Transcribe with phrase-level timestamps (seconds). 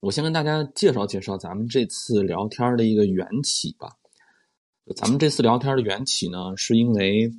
[0.00, 3.96] 我先跟大家介绍介绍咱们这次聊天的一个缘起吧。
[4.94, 7.32] 咱们这次聊天的缘起呢，是因为。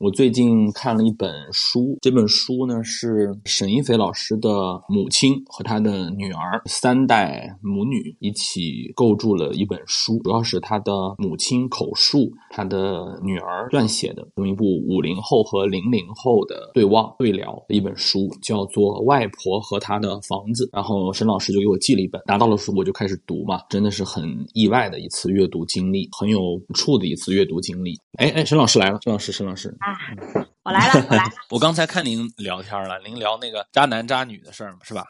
[0.00, 4.48] 我最近看了一本书，这本书呢是沈一斐老师的
[4.88, 20.64] 母亲和他的女儿三代母女一起构筑了一本书，主要是他的母亲口述，他的女儿撰写的这么一部五零后和零零后的对望对聊的一本书，叫做《外婆和她的房子》。
[20.72, 28.00] 然后沈老师就给我寄了一本，拿到了书我就开始读嘛，真的是很意外的一次阅读经历，很有触的一次阅读经历。
[28.16, 29.76] 哎哎，沈老师来了，沈老师，沈老师。
[30.62, 31.30] 我来了，我来了。
[31.50, 35.04] 我刚才看您聊天了，您聊那个渣男渣女的事儿嘛，是吧？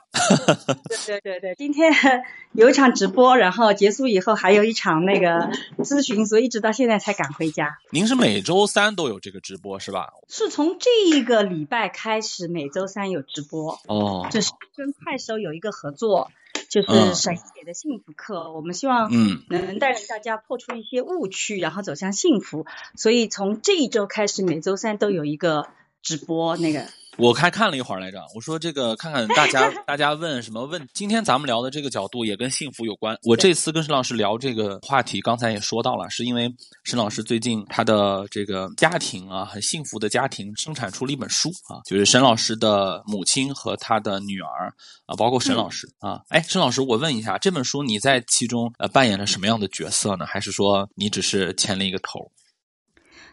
[0.88, 1.92] 对对对对，今天
[2.52, 7.78] 有一场直播，然后结束以后还有一场那个咨询，所以一直到现在才赶回家。
[7.90, 10.10] 您是每周三都有这个直播是吧？
[10.28, 13.78] 是从这一个礼拜开始，每周三有直播。
[13.86, 14.28] 哦。
[14.30, 16.30] 这是跟快手有一个合作。
[16.70, 22.64] 就是沈姐的幸福课，我们希望嗯能带领大家破除一些误区，然后走向幸福。
[22.94, 25.68] 所以从这一周开始，每周三都有一个
[26.00, 26.86] 直播那个。
[27.20, 30.88] 我还看了一会儿来着，我说这个看看大家 大家问什么问。
[30.94, 33.14] 今天咱们聊的这个角度也跟幸福有关。
[33.24, 36.50] 我这次跟沈老师聊这个话题，刚才也说到了，是因为
[36.82, 44.72] 沈老师最近他的这个家庭啊，很幸福的家庭，生产出了一本书啊，就是沈老师的母亲和他的女儿
[45.04, 46.22] 啊，包括沈老师啊。
[46.30, 50.24] 哎，沈老师，我问一下，这本书你在其中呃扮演了什么样的角色呢？
[50.24, 52.30] 还是说你只是牵了一个头？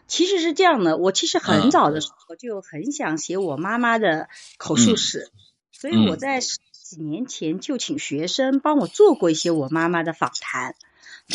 [0.08, 5.30] 其实是这样的，我其实很早的时候就很想写我妈妈的口述史，
[5.70, 10.74] 所以我在十几年前就请学生帮我做过一些我妈妈的访谈。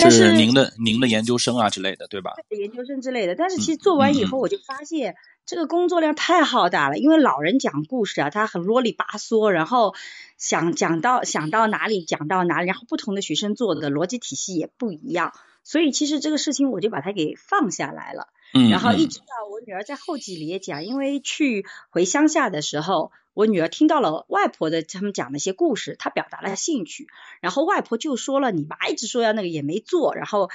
[0.09, 2.33] 是您的您的研究生啊之类的，对吧？
[2.49, 9.93] 研究生之类的，但是其实做完以后，我就发现这个工作量太浩大了，因为老人讲故事啊，他很啰里吧嗦，然后
[10.39, 15.31] 想讲到想到哪里讲到哪里，然后不同的学生做的逻辑体系也不一样，
[15.63, 18.29] 所以其实这个事情我就把它给放下来了。
[18.69, 27.07] 然后一直到我女儿在后记里也讲，因为去回乡下的时候，我女儿听到了外婆的他们讲的一些故事，她表达了兴趣，
[27.41, 30.49] 然后外婆就说了，你妈一直说要那个也没做，然后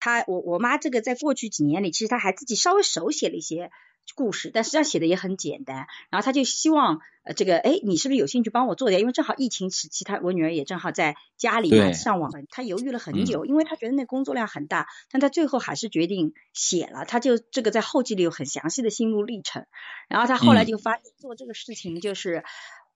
[0.00, 3.70] 她我我妈这个在过去几年里，其实她还自己稍微手写了一些。
[4.14, 5.86] 故事，但实际上写的也很简单。
[6.10, 9.00] 然后他就希望，呃，这个，哎，你是不是有兴趣帮我做点？
[9.00, 12.30] 因为正好疫情时期，他我女儿也正好在家里嘛上网。
[12.50, 17.04] 他犹豫了很久，因为他觉得那工作量很大，但他最后还是决定写了。
[17.04, 19.66] 他就这个在后记里有很详细的心路历程。
[20.08, 22.44] 然后他后来就发现做这个事情就是，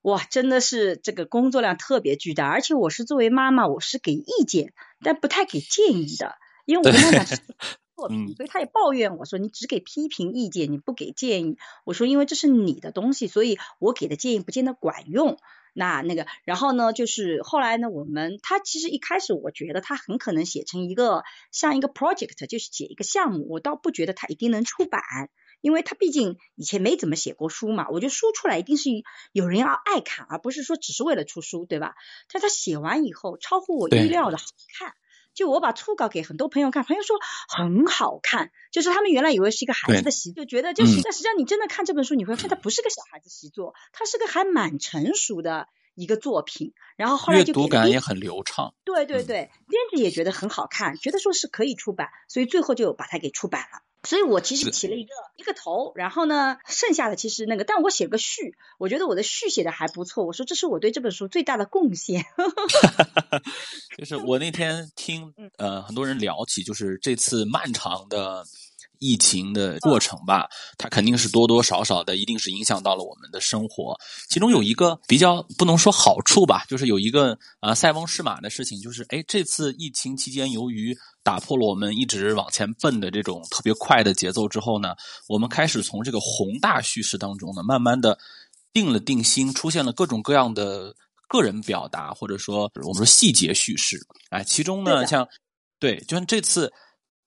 [0.02, 2.46] 哇，真的是这个工作量特别巨大。
[2.48, 4.72] 而且我是作为妈妈，我是给意见，
[5.02, 7.38] 但不太给建议的， 因为我跟他讲。
[8.00, 11.58] 作品，所以他也抱怨我说你只给批评意见，你不给建议。
[11.84, 15.36] 我说因为这是你的东西，所以我给的建议不见得管用。
[15.72, 21.22] 那那个，然后呢，就是后来呢，我们他其实一开始我觉得他很可能写成一个
[21.52, 25.00] 像一个 project，就是写一个项目，我倒不觉得他一定能出版，
[25.60, 27.86] 因为他毕竟以前没怎么写过书嘛。
[27.90, 28.90] 我觉得书出来一定是
[29.32, 31.94] 有人要爱看，而不是说只是为了出书，对吧？
[32.32, 34.44] 但他写完以后超乎我意料的好
[34.76, 34.94] 看。
[35.34, 37.16] 就我把初稿给很多朋友看，朋友说
[37.48, 46.74] 很好看，就是他们原来以为是一个孩子的习，就觉得就是，但实际上你真的看这本书，你会发现它不是个小孩子习作，它是个还蛮成熟的一个作品。
[46.96, 48.74] 然后后来就阅读感也很流畅。
[48.84, 53.82] 对对对，编辑也觉得很好看，觉得说是可以出版，所以最后就把它给出版了。
[54.02, 60.24] 所以我其实起了一个一个头，然后呢，剩下的其实那个，但我写个序，我觉得我的序写的还不错。
[60.24, 62.24] 我说这是我对这本书最大的贡献。
[63.98, 68.46] 就是我那天听呃很多人聊起，就是这次漫长的。
[69.00, 70.46] 疫情的过程吧，
[70.78, 73.98] 它肯定是多多少少的，一定是影响到了我们的生活。
[74.28, 84.94] 其中有一个比较不能说好处吧，就是有一个啊塞翁失马的事情，就是哎这次疫情期间，由于打破了我们一直往前奔的这种特别快的节奏之后呢，
[85.26, 88.18] 我们开始从这个宏大叙事当中呢，慢慢的
[88.72, 90.94] 定了定心，出现了各种各样的
[91.26, 93.98] 个人表达，或者说我们说细节叙事。
[94.28, 95.26] 哎，其中呢，像
[95.78, 96.70] 对，就像这次。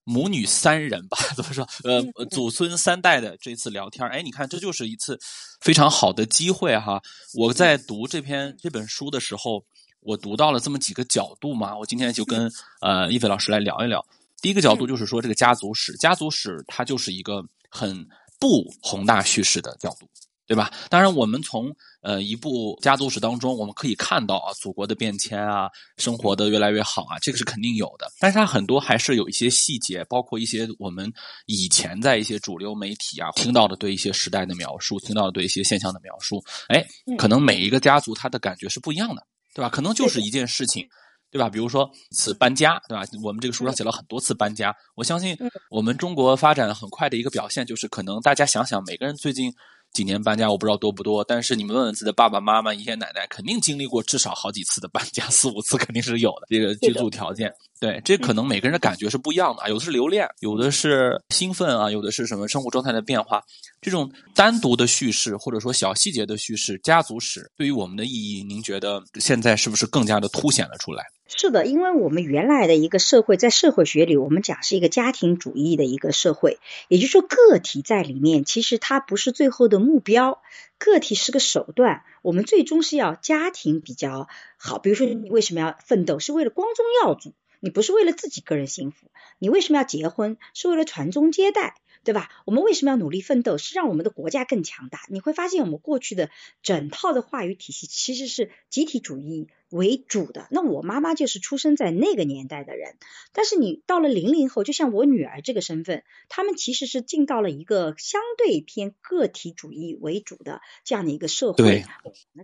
[0.04, 1.68] 母女三人吧， 怎么说？
[1.84, 2.02] 呃，
[2.32, 5.18] 祖孙三代的这次聊天，哎，你看，这就是一次
[5.62, 7.02] 非常好的机会哈。
[7.34, 9.64] 我在读这篇这本书的时候，
[10.02, 11.78] 我读到了这么几个角度嘛。
[11.78, 12.52] 我今天就跟
[12.82, 14.06] 呃一菲老师来聊一聊。
[14.42, 18.06] 第一个角度就是说，这个家族史，家族史它就是一个很
[18.40, 20.10] 不宏大叙事的角度。
[20.46, 20.72] 对吧？
[20.90, 28.12] 当然，我们从呃一部家族史当中，我们可以看到啊，祖国的变迁啊，生活的越来越好啊，这个是肯定有的。
[28.20, 31.12] 但是它很多还是有一些细节，包括一些我们
[31.46, 36.86] 以前在一些主流媒体啊听到的对一些时代的描述，听到的对一些现象的描述，哎，
[37.18, 39.26] 可能每一个家族他的感觉是不一样的。
[39.56, 39.70] 对吧？
[39.70, 40.84] 可能就是一件事情，
[41.30, 41.48] 对吧？
[41.48, 43.06] 比如说此搬家，对吧？
[43.24, 44.76] 我们这个书上写了很多次搬家。
[44.96, 45.38] 我相信
[45.70, 49.54] 我们中国发展很快的一个表现，就是可能大家想想，每个人最近
[49.94, 56.48] 几年搬家，我不知道多不多，但是你们问问自己的爸爸妈妈、爷爷奶奶，肯定经历过至少好几次的搬家，四五次肯定是有的。
[56.50, 57.54] 这个居住条件。
[57.80, 63.44] 对，这可能每个人的感觉是不一样的啊，有的是留恋，有的是兴奋啊，有的是什么生活状态的变化。
[63.82, 71.04] 这种单独的叙事或者说小细节的叙事，家族史对于我们的意义，您觉得现在是不是更加的凸显了出来？
[71.36, 80.42] 是的，因为我们原来的一个社会，在社会学里，我们讲是一个家庭主义的一个社会，也就是说，个体在里面其实它不是最后的目标，
[80.78, 84.28] 个体是个手段，我们最终是要家庭比较
[84.58, 84.78] 好。
[84.78, 86.20] 比如说，你为什么要奋斗？
[86.20, 87.34] 是为了光宗耀祖。
[87.60, 89.08] 你不是为了自己个人幸福，
[89.40, 90.36] 你为什么要结婚？
[90.54, 92.30] 是为了传宗接代，对吧？
[92.46, 93.58] 我们为什么要努力奋斗？
[93.58, 95.02] 是让我们的国家更强大。
[95.10, 96.30] 你会发现，我们过去的
[96.62, 100.48] 整套的话语体系其实是集体主义为主的。
[100.52, 102.98] 那我妈妈就是出生在那个年代的人，
[103.32, 111.58] 但是你到了零零后，就像我女儿这个身份，他们其实是进到了一个相对偏个体主义为主的这样的一个社会。
[111.58, 111.86] 对，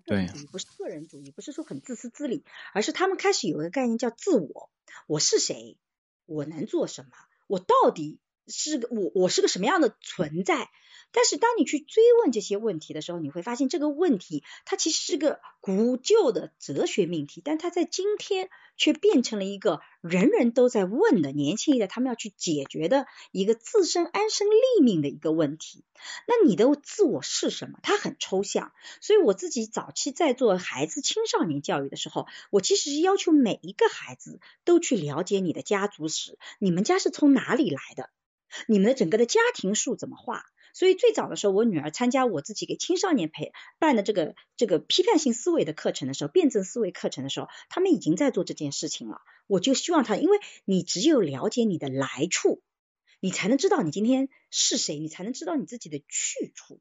[0.06, 4.70] 对，不是个人主义，不是说很自私自利，而是他们开始有一个概念叫自我。
[5.08, 5.78] 我是谁？
[6.26, 7.10] 我能做什么？
[7.48, 9.12] 我到底是个我？
[9.16, 10.70] 我是个什么样的存在？
[11.12, 25.84] 但是当你去追问这些问题的时候，你会发现这个问题它其实是个古旧的哲学命题，但它在今天却变成了一个人人都在问的年轻一代他们要去解决的一个自身安身立命的一个问题。
[26.28, 27.80] 那你的自我是什么？
[27.82, 28.72] 它很抽象。
[29.02, 38.12] 所以我自己早期在做孩子青少年教育的时候，我其实是要求每一个孩子都去了解你的家族史，你们家是从哪里来的？
[38.68, 40.44] 你们的整个的家庭树怎么画？
[40.74, 49.22] 所以最早的时候，我女儿参加我自己给青少年培办的这个这个批判性思维的课程的时候，辩证思维课程的时候，他们已经在做这件事情了。
[49.48, 52.62] 我就希望他，因为你只有了解你的来处，
[53.20, 56.80] 你才能知道你今天是谁，你才能知道你自己的去处。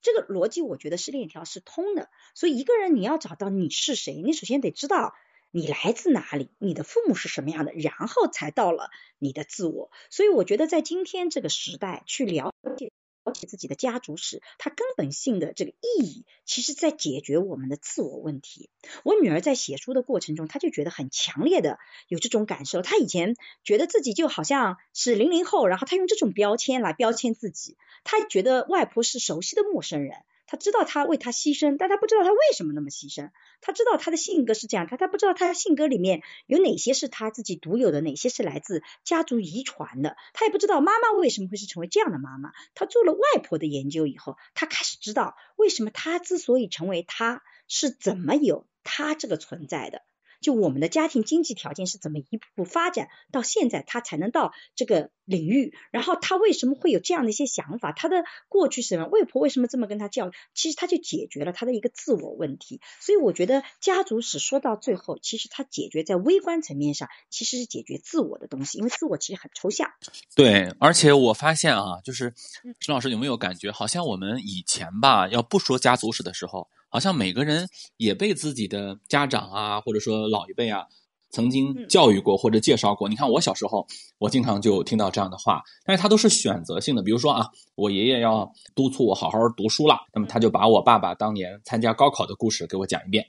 [0.00, 2.08] 这个逻辑我觉得是链条是通的。
[2.34, 5.12] 所以一个人你要找到你是谁，你首先得知道
[5.54, 8.90] 你来自哪里，你的父母是什么样的，然后才到了
[9.20, 9.92] 你的自我。
[10.10, 12.90] 所以我觉得在今天这个时代去了解。
[13.26, 18.68] 了解自己的家族史，它根本性的这个意义，其实在解决我们的自我问题。
[19.02, 22.82] 我女儿在写书的过程中，她就觉得很强烈的有这种感受。
[22.82, 30.18] 她以前觉得自己就好像是零零后，然后她用这种标签来标签自己，她觉得外婆是熟悉的陌生人。
[30.46, 33.30] 他知道他为他牺牲，但他不知道他为什么那么牺牲。
[33.60, 40.16] 他知道他的性格是这样，他他不知道他性格里面有哪些是他自己独有的，哪些是来自家族遗传的。
[40.32, 42.52] 他也不知道妈妈为什么会是成为这样的妈妈。
[42.74, 50.02] 他做了外婆的研究以后，他开始知道为什么他之所以成为他，是怎么有他这个存在的。
[50.44, 55.74] 就我们的家庭经济条件是怎么一步步发展到现在，他才能到这个领域？
[55.90, 57.92] 然后他为什么会有这样的一些想法？
[57.92, 59.06] 他的过去是什么？
[59.06, 60.32] 外婆为什么这么跟他教育？
[60.54, 62.80] 其实他就解决了他的一个自我问题。
[63.00, 69.90] 所以我觉得家族史说到最后，其实它解决在微观层面上，其实是解决自我的东西，因为自我其实很抽象。
[70.36, 72.34] 对，而且我发现啊，就是
[72.78, 76.68] 陈老师有没有感觉，好像我们以前吧，要不说家族史的时候。
[76.94, 80.84] 好像每个人也被自己的家长啊，或者说老一辈啊，
[81.32, 83.08] 曾经教育过或者介绍过。
[83.08, 83.84] 你看我小时候，
[84.18, 87.02] 我经常就听到这样的话，但是他都是选择性的。
[87.02, 93.26] 比如说啊，我爷爷要督促我好好读书了，那么他就把我爸爸当年参加高考的故事给我讲一遍，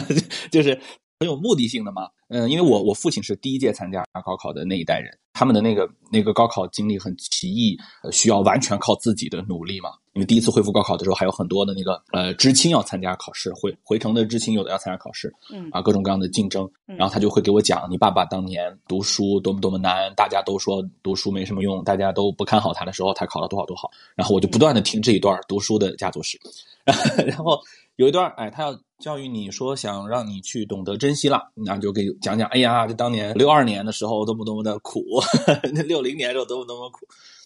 [0.50, 0.80] 就是
[1.20, 2.08] 很有目的性的嘛。
[2.32, 7.76] 嗯，因为我我父亲是第一届参加高考的那一代人，他们的那个那个高考经历很奇异，
[8.10, 9.90] 需要完全靠自己的努力嘛。
[10.14, 26.38] 因为第一次恢复高考的时候，还有很多的那个呃知青要参加考试，回回城的知青有的要参加考试，嗯啊各种各样的竞争，然后他就会给我讲，你爸爸当年读书多么多么难，大家都说读书没什么用，大家都不看好他的时候，他考了多少多好，然后我就不断的听这一段读书的家族史，
[27.26, 27.58] 然后
[27.96, 35.02] 有一段哎，他要教育你说想让你去懂得珍惜了，然后就给讲讲，哎呀，这当年六二年的时候多么多么的苦，
[35.74, 37.00] 那六零年的时候多么多么苦。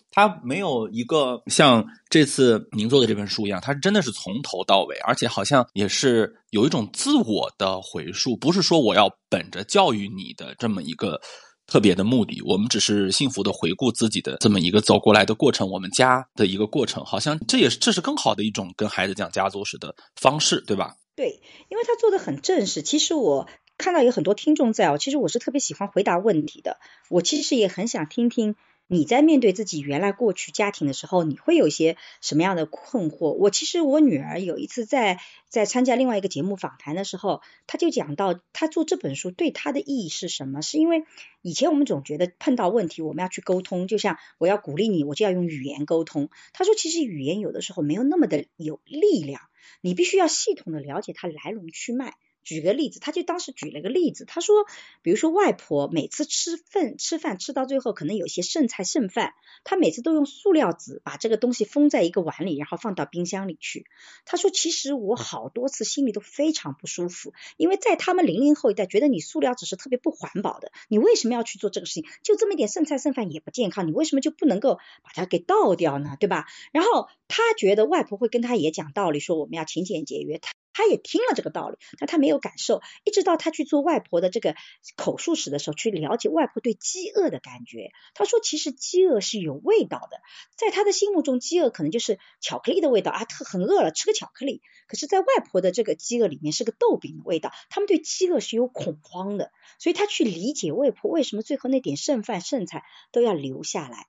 [0.09, 11.21] 他没有一个像这次您做的这本书一样，他真的是从头到尾，而且好像也是有一种自我的回溯，不是说我要本着教育你的这么一个
[11.67, 20.95] 特别的目的，我们只是幸福的回顾自己的这么一个走过来的过程，我们家的一个过程，好像这也是这是更好的一种跟孩子讲家族史的方式，对吧？
[21.15, 22.81] 对，因为他做的很正式。
[22.81, 23.47] 其实我
[23.79, 26.79] 看到有很多听众在哦，其实我是特别喜欢回答问题的，
[27.09, 28.57] 我其实也很想听听。
[28.89, 33.33] 你在面对自己原来过去家庭的时候，你会有一些什么样的困惑？
[33.33, 35.19] 我其实我女儿有一次在
[35.49, 40.63] 在参加另外一个节目访谈的时候，她就讲到她做这本书对她的意义是什么？
[40.63, 41.03] 是因为
[41.43, 46.31] 以前我们总觉得碰到问题我们要去沟通，就像我要鼓励你，我就要用语言沟通。
[46.53, 49.41] 她说其实语言有的时候没有那么的有力量，
[49.81, 52.15] 你必须要系统的了解它来龙去脉。
[52.47, 54.55] 举个例子，他就当时举了个例子，他说，
[55.03, 59.35] 比如说外婆每次吃饭吃饭吃到最后，可能有些剩菜剩饭，
[59.65, 63.85] 他每次都用塑料纸把这个东西封在一个碗里，然后放到冰箱里去。
[64.25, 72.05] 他说，其实我好多次心里都非常不舒服，因为在他们零零后一代觉得你塑料纸是特别不环保的，你为什么要去做这个事情？
[72.23, 76.17] 就这么一点剩菜剩饭也不健康，你为什么就不能够把它给倒掉呢？
[76.21, 76.47] 对吧？
[76.73, 80.39] 然后他觉得外婆会跟他也讲道理，说我们要勤俭节约。
[80.39, 84.55] 他他也听了这个道理，但他没有感受，一直到他去做外婆的这个
[84.95, 87.93] 口述史的时候，去了解外婆对饥饿的感觉。
[88.13, 90.21] 他说，其实饥饿是有味道的，
[90.55, 94.61] 在他的心目中，饥饿可能就是巧克力的味道啊，特很饿了，吃个巧克力。
[94.87, 97.53] 可是，在外婆的这个饥饿里面，是个豆饼的味道。
[97.71, 104.07] 他们对饥饿是有恐慌的，所以他去理解外婆为什么最后那点剩饭剩菜都要留下来。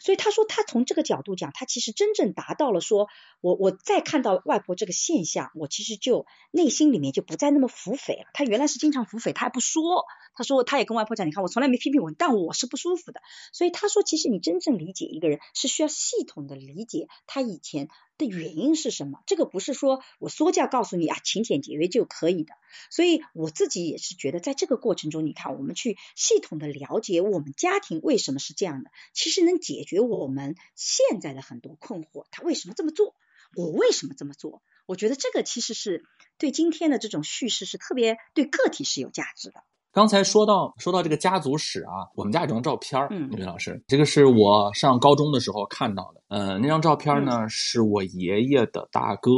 [0.00, 3.08] 所以他说，他从这个角度讲，他其实真正达到了说，
[3.40, 8.26] 我我再看到外婆这个现象，我其实就内心里面就不再那么腹诽了。
[8.34, 10.04] 他原来是经常腹诽，他还不说。
[10.34, 13.20] 他说，他也跟外婆讲，你看我从来没批评我，但我是不舒服的。
[13.52, 19.22] 所以他说，其实你真正理解一个人，是需要系统的理解他以前的原因是什么。
[19.26, 22.52] 这个不是说我说教告诉你啊，勤俭节约就可以的。
[22.90, 32.26] 所以我自己也是觉得，在这个过程中，你看我们去系统的了解我们家庭为什么是这样的，其实能解决我们现在的很多困惑。
[32.30, 33.14] 他为什么这么做？
[33.54, 34.62] 我为什么这么做？
[34.84, 36.04] 我觉得这个其实是
[36.36, 39.62] 对今天的这种叙事是特别对个体是有价值的。
[39.90, 46.22] 刚才说到说到这个家族史啊，我们家有张照片儿，李老师，这个是我上高中的时候看到的。
[46.28, 49.30] 呃，那张照片呢，是我爷爷的大哥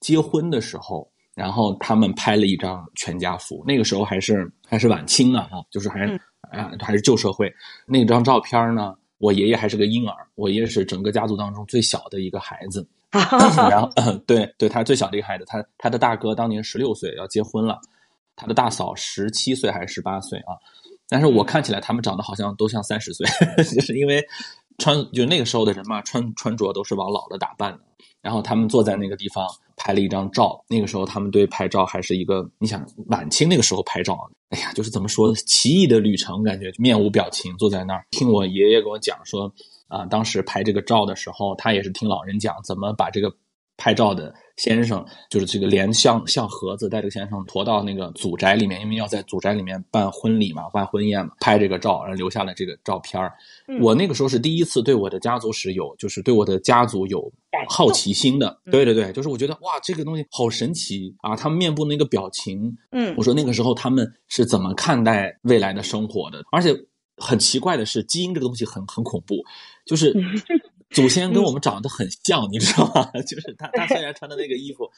[0.00, 3.62] 结婚的时候，然后他们拍了一张全家福。
[3.66, 6.06] 那个时候还是还是晚清呢，哈，就是还
[6.50, 7.52] 啊还是旧社会。
[7.86, 12.88] 那张照片呢，我爷爷还是个婴儿，我爷爷是整个家族当中最小的一个孩子。
[13.12, 13.90] 然后，
[14.26, 17.78] 对对，他是最小的一个孩子，他他的大哥当年十六岁要结婚了。
[18.36, 20.56] 他的大嫂十七岁还是十八岁啊？
[21.08, 23.26] 但是我看起来他们长得好像都像三十岁，
[23.74, 24.24] 就是因为
[24.78, 27.80] 穿就那个时候的人嘛，穿穿着都是往老了打扮的。
[28.22, 29.46] 然后他们坐在那个地方
[29.76, 34.16] 拍了一张照，那个时候他们对拍照还是一个，你想晚清那个时候拍照，
[34.50, 39.52] 哎呀，就是怎么说奇异的旅程，感觉面无表情坐在那儿听我爷爷跟我讲说
[39.88, 43.30] 啊，当时拍这个照的时候，他也是听老人讲怎么把这个。
[43.76, 53.20] 拍照的先生就是这个连像像盒子带这个先生驮到那个祖宅里面，因为要在祖宅里面办婚礼嘛，办婚宴嘛，拍这个照，然后留下了这个照片
[53.80, 57.32] 我那个时候是第一次对我的家族史有，就是对我的家族有
[57.68, 58.60] 好奇心的。
[58.70, 61.34] 对对对，就是我觉得哇，这个东西好神奇啊！
[61.34, 66.42] 他们面部那个表情，嗯，我说那个时候他们是怎么看待未来的生活的？
[66.52, 66.74] 而且
[67.16, 69.42] 很奇怪的是，基因这个东西很很恐怖，
[69.86, 70.14] 就是。
[70.92, 73.10] 祖先跟我们长得很像，你知道吗？
[73.26, 74.88] 就是他，他虽然穿的那个衣服，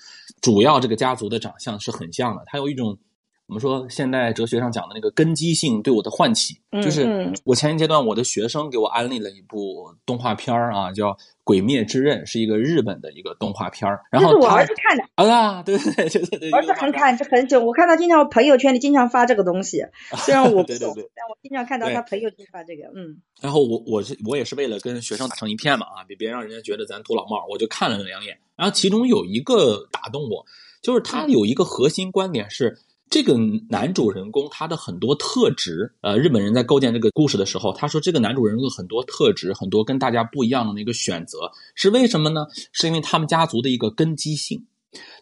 [0.42, 2.42] 主要这个家族的长相是很像的。
[2.46, 2.98] 他有一种
[3.46, 11.16] 我们说现代哲学上讲的那个根基性对我的唤起，就是我前一阶段我的学生给我安利了一部动画片儿啊，叫。
[11.46, 15.04] 《鬼灭之刃》是一个日本的一个动画片儿，然后是我儿子看的。
[15.14, 19.84] 啊呀，对对对对对，儿子很看，这很久，我看他经常朋友圈里经常发这个东西，
[20.24, 23.20] 虽然我不懂，但我经常看到他朋友圈发这个，嗯。
[23.42, 28.38] 然后我我是我也是为了跟学生打成一片嘛啊，别别让人家觉得咱土老帽，我就看了两眼。
[28.56, 30.46] 然后其中有一个打动我，
[30.80, 32.78] 就是他有一个核心观点是。
[33.14, 42.44] 这个男主人公他的很多特质，呃，日本人在构建这个故事的时候，他说这个男主人公很多特质，很多跟大家不一样的那个选择是为什么呢？
[42.72, 44.60] 是因为他们家族的一个根基性，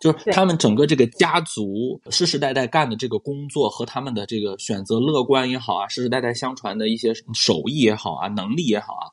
[0.01, 9.05] 就是他们整个这个家族世世代代干的这个工作和他们的这个选择乐观也好啊，世世代代相传的一些手艺也好啊，能力也好啊，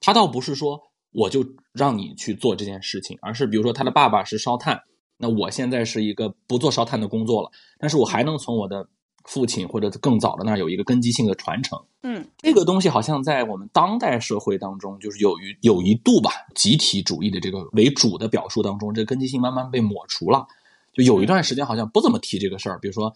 [0.00, 0.80] 他倒不是说
[1.12, 4.82] 我就让你去做这件事情，而是比如说他的爸爸是烧炭。
[5.18, 8.86] 那我现在是一个不做烧炭的工作了，但是我还能从我的
[9.24, 11.80] 父亲或者更早的那儿有一个根基性的传承。
[12.02, 20.46] 嗯，这个东西好像在我们当代社会当中，就是有一有一度吧，集体主义的这个为主的表述当中，这个根基性慢慢被抹除了。
[20.92, 22.78] 就有一段时间好像不怎么提这个事儿。
[22.78, 23.12] 比如说，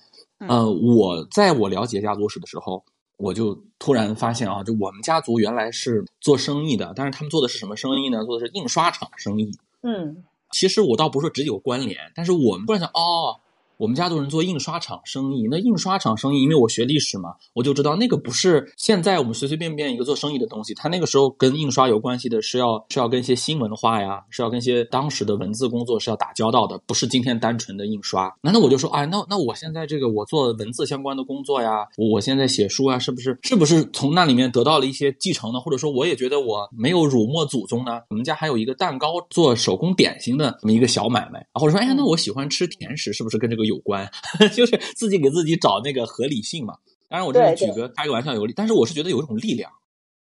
[0.48, 2.84] 呃，我在我了解家族史的时候，
[3.16, 8.24] 我就突然发现啊，就我们家族原来是做生意的，但是他们做的是什么生意呢？
[8.24, 9.50] 做的是印刷厂生意。
[9.82, 10.24] 嗯。
[10.50, 13.40] 其实我倒不是说只有关联，但是我们突然想，哦，
[13.80, 28.30] 我们家族人做印刷厂生意，那印刷厂生意，因为我学历史嘛，我就知道那个不是现在我们随随便便一个做生意的东西，他那个时候跟印刷有关系的是要是要跟一些新文化呀，是要跟一些当时的文字工作是要打交道的，不是今天单纯的印刷。
[28.42, 35.58] 那那我就说，哎，那那我现在这个我做文字相关的工作呀，我现在写书啊，是不是是不是从那里面得到了一些继承呢？
[35.58, 38.02] 或者说，我也觉得我没有辱没祖宗呢？
[38.10, 44.10] 我们家还有一个蛋糕做手工点心的这么一个小买卖，或者说，哎呀，那我喜欢吃甜食，是不是跟这个有关？
[44.54, 46.74] 就是自己给自己找那个合理性嘛。
[47.08, 49.72] 当然，我这是举个开个玩笑，有理，但是我是觉得有一种力量，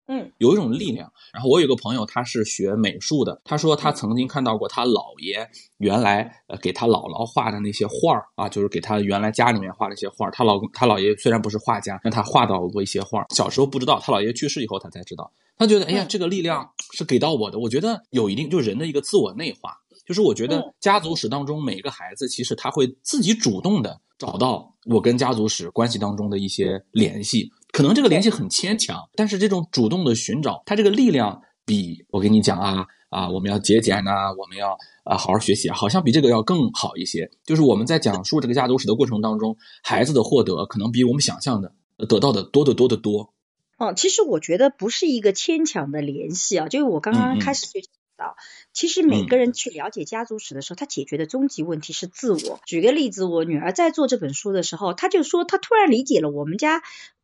[0.08, 1.12] 嗯，有一种力量。
[1.32, 5.48] 然后我有个朋友，他是学美术的，他说他曾经看到过他姥爷
[5.78, 10.32] 原来呃给他姥姥画的那些画儿啊，就是给他原来家里面画的一些画儿。
[10.32, 13.26] 他老公他姥爷虽然不是画家，但他画到过一些画儿。
[13.30, 15.32] 小时候不知道，他姥爷去世以后他才知道。
[15.56, 17.60] 他觉得，哎呀，这个力量是给到我的。
[17.60, 19.83] 我觉得有一定，就人的一个自我内化。
[20.06, 37.32] 就是我觉得家族史当中每一个孩子，其实他会自己主动的找到我跟家族史关系当中的一些联系，可能这个联系很牵强，但是这种主动的寻找，他这个力量比我跟你讲啊啊，我们要节俭呐，我们要啊好好学习，好像比这个要更好一些。
[37.46, 41.74] 就是我们在讲述这个家族史的过程当中，孩子的获得可能比我们想象的
[42.10, 43.34] 得到的多得多得多。
[43.78, 47.90] 哦，其实我觉得不是一个牵强的联系啊，就是我刚刚开始就讲
[48.24, 48.38] 到。
[48.72, 52.62] 其实每个人去了解家族史的时候，他解决的终极问题是自我。
[52.66, 56.82] 举个例子，我女儿在做这本书的时候，她就说她突然理解了我们家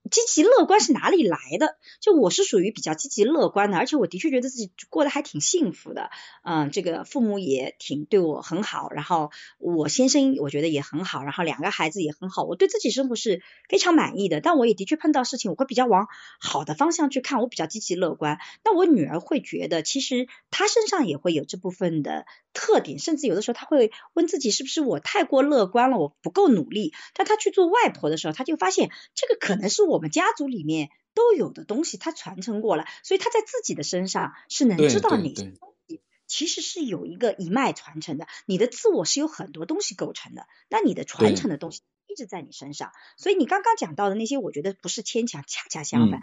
[0.09, 1.75] 积极乐观是哪里来的。
[1.99, 6.09] 就我是属于比较积极乐观的，而且我的确觉得自己过得还挺幸福的。
[6.43, 14.39] 嗯，这个父母也挺对我很好，然后我先生我觉得也很好，然后两个孩子也很好，我对自己生活是非常满意的。
[14.39, 16.07] 但我也的确碰到事情，我会比较往
[16.39, 18.37] 好的方向去看，我比较积极乐观。
[18.63, 21.45] 那我女儿会觉得，其实她身上也会有。
[21.49, 26.93] 这部分的特点，甚至有的时候她会问自己是不是我太过乐观了，我不够努力。
[27.15, 38.27] 但她去做外婆的时候，她就发现这个可能是我们家族里面都有的东西，他传承过了，所以他在自己的身上是能知道哪些东西其实是有一个一脉传承的。
[38.45, 42.91] 你的自我是有很多东西构成的，那你的传承的东西一直在你身上。
[43.17, 46.21] 所以你刚刚讲到的那些，我觉得不是牵强，恰恰相反，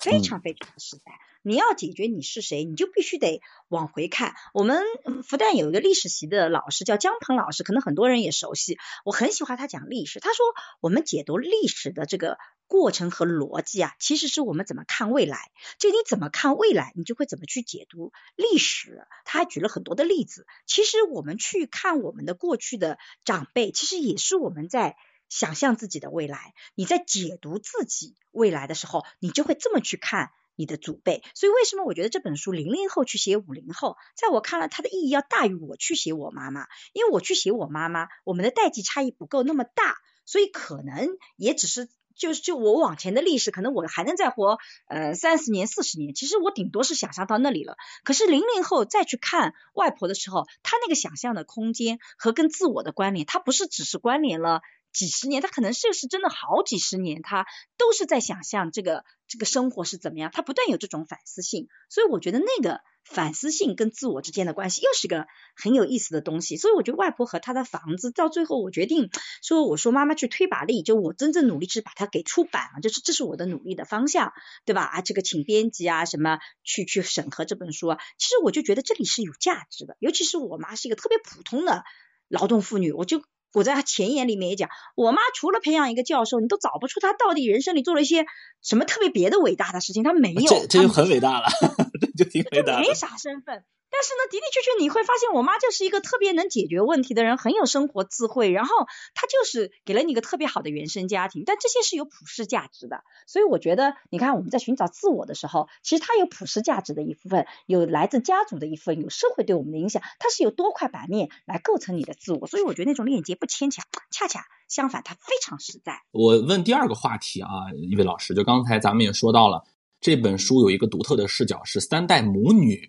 [0.00, 1.12] 非常非常的实在。
[1.42, 4.34] 你要解决你是谁，你就必须得往回看。
[4.52, 4.82] 我们
[5.22, 8.76] 复旦有一个历史系的老师叫姜鹏老师，可能很多人也熟悉。
[9.04, 10.18] 我很喜欢他讲历史。
[10.18, 10.44] 他说，
[10.80, 15.38] 我们解读历史的这个过程和逻辑啊，其实是我们怎么看未来。
[15.78, 19.06] 就你怎么看未来，你就会怎么去解读历史。
[19.24, 20.44] 他还举了很多的例子。
[20.66, 24.96] 其实我们去看我们的过去的长辈，其实也是我们在
[25.28, 26.54] 想象自己的未来。
[26.74, 30.30] 你在解读自己未来的时候，你就会这么去看。
[30.60, 47.76] 你的祖辈，所以为什么我觉得这本书零零后去写五零后，在我看来它的意义要大于我去写我妈妈，因为我去写我妈妈，我们的代际差异不够那么大，所以可能也只是就就我往前的历史，可能我还能再活呃三十年四十年，其实我顶多是想象到那里了。
[48.02, 54.62] 可是零零后再去看外婆的时候，他那个想象的空间和跟自我的关联，他不是只是关联了。
[54.92, 57.46] 几十年，他可能是是真的好几十年，他
[57.76, 66.56] 都是在想象这个这个生活是怎么样，他不断有这种反思性，所以我觉得那个反思性跟自我之间的关系又是个很有意思的东西。
[66.56, 69.10] 所以我觉得外婆和她的房子到最后，我决定
[69.42, 74.32] 说，我说妈妈去推把力，就我真正努力是把它给出版了，就是这是我的努力的方向，
[74.64, 74.82] 对吧？
[74.82, 81.84] 啊，这个请编辑啊，什么去去审核这本书，其实我就觉得这里是有价值的，尤其是我妈是一个特别普通的
[82.26, 83.22] 劳动妇女，我就。
[83.52, 88.26] 我在他前言里面也讲，我妈除了培养一个教授，你都找不出她到底人生里做了一些
[88.62, 91.46] 什么特别别的伟大的事情，她没有，这这就很伟大了，
[92.16, 93.64] 这就挺伟大，没啥身份。
[93.98, 98.52] 但是呢，的的确确你会发现，我妈就是一个特别能解决问题的人，很有生活智慧。
[98.52, 103.02] 然后她就是给了你一个特别好的原生家庭，但这些是有普世价值的。
[103.26, 112.46] 所以我觉得，你看我们在寻找自我的时候，其实它有普世价值的一部分，有来自家族的一部分，有社会对我们的影响，它是有多块板面来构成你的自我。
[112.46, 116.02] 所以我觉得那种链接不牵强，恰恰相反，它非常实在。
[116.12, 119.64] 我问第二个话题啊，一位老师，就刚才咱们也说到了，
[120.00, 122.86] 这本书有一个独特的视角，是三代母女。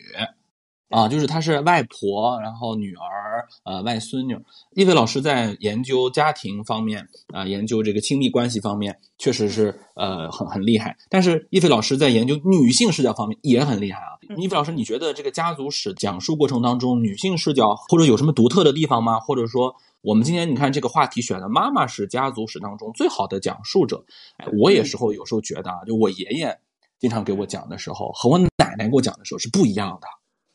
[0.90, 4.38] 啊，就是她是外婆，然后女儿，呃，外孙女。
[4.74, 10.98] 易飞老师在研究家庭方面，啊，研究这个亲密关系方面，确实是呃很很厉害。
[11.10, 14.18] 但是易飞老师在研究女性视角方面也很厉害啊。
[14.38, 19.20] 易飞老师，你觉得这个家族史讲述过程当中，女性视角或者有什么独特的地方吗？
[19.20, 24.04] 或者说，我们今天你看这个话题选的妈妈是家族史当中最好的讲述者。
[24.60, 26.60] 我也时候有时候觉得啊，就我爷爷
[27.00, 30.08] 经常给我讲的时候，和我奶奶给我讲的时候是不一样的。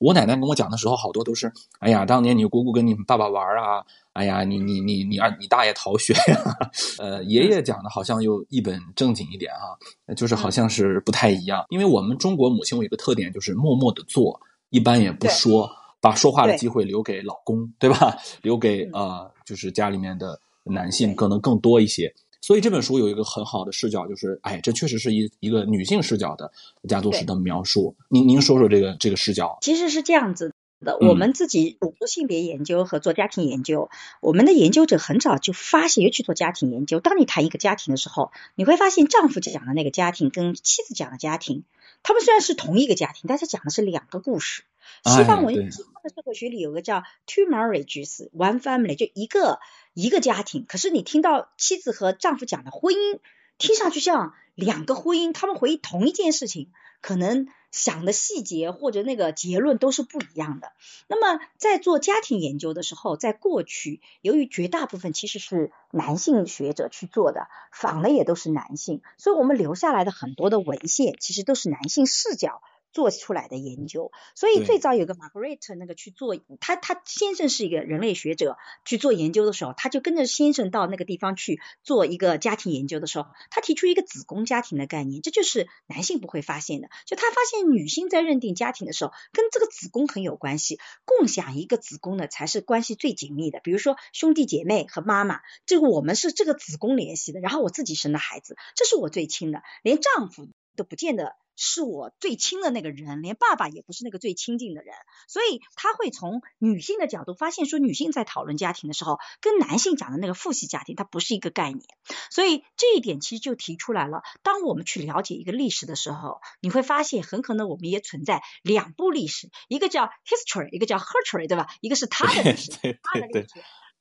[0.05, 6.59] 我奶奶跟我讲的时候，好多都是，哎呀，当年你姑姑跟你们爸爸玩啊，哎呀，你你你你二你大爷逃学呀，
[7.01, 11.65] 呃，爷爷讲的好像又一本正经一点啊，就是好像是不太一样。
[11.71, 14.39] 因为我们中国母亲有一个特点，就是默默的做，
[14.69, 15.71] 一般也不说，
[16.03, 18.15] 把说话的机会留给老公，对吧？
[18.43, 22.15] 留给呃，就是家里面的男性可能更多一些。
[22.45, 26.53] 所以这本书有一个很好的视角，就是哎，这确实是一一个女性视角的
[26.87, 27.97] 家族史的描述。
[28.11, 29.57] 您您说说这个这个视角？
[29.63, 33.89] 其实是这样子的，我们自己做性别研究和做家庭研究，
[34.21, 41.65] 我们的研究者很早就发现，尤其做家庭研究，当你谈一个家庭的时候，你会发现丈夫讲的那个家庭跟妻子讲的家庭，
[42.03, 44.65] 他们虽然是同一个家庭，但是讲的是两个故事。
[45.03, 49.61] 西方文西方的社会学里有个叫 two marriages one family，就一个。
[49.95, 53.21] 一个家庭，可是你听到妻子和丈夫讲的婚姻，
[53.59, 60.73] 听上去像两个婚姻，他们回忆同一件事情，可能想的细节或者那个结论都是不一样的。
[61.07, 72.63] 那么在做家庭研究的时候，在过去，由于绝大部分其实是男性学者去做的，访的也都是男性，所以我们留下来的很多的文献，其实都是男性视角。
[72.95, 101.35] 做出来的研究，所以最早有个 Margaret 那个去做，他他先生是一个人类学者，去做研究的时候，他就跟着先生到那个地方去做一个家庭研究的时候，他提出一个子宫家庭的概念，这就是男性不会发现的，就他发现女性在认定家庭的时候，跟这个子宫很有关系，共享一个子宫的才是关系最紧密的，比如说兄弟姐妹和妈妈，这个我们是这个子宫联系的，然后我自己生的孩子，这是我最亲的，连丈夫都不见得。
[101.57, 104.95] 是我最亲的那个人，连爸爸也不是那个最亲近的人，
[105.29, 111.85] 所以他会从女性的角度发现，说女性在讨论家庭的时候，跟男性讲的那个父系家庭，它不是一个概念。
[112.31, 114.23] 所以这一点其实就提出来了。
[114.43, 121.69] 当我们去了解一个历史的时候，你会发现，很可能我们也存在两部历史，一个叫 history，一个叫 herstory，对吧？
[121.81, 122.71] 一个是他的历史，
[123.03, 123.49] 他的历史。